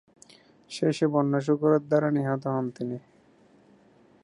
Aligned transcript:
শেষে 0.71 1.05
বন্য 1.07 1.33
শূকরের 1.45 1.83
দ্বারা 1.89 2.09
নিহত 2.11 2.43
হন 2.47 2.65
তিনি। 2.77 2.97